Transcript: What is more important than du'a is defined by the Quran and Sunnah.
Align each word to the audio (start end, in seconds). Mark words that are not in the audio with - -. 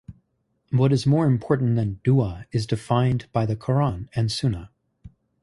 What 0.71 0.91
is 0.91 1.05
more 1.05 1.27
important 1.27 1.75
than 1.75 1.99
du'a 2.03 2.45
is 2.51 2.65
defined 2.65 3.27
by 3.31 3.45
the 3.45 3.55
Quran 3.55 4.07
and 4.15 4.31
Sunnah. 4.31 4.71